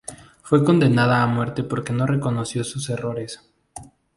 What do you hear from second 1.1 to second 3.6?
a muerte porque no reconoció sus errores.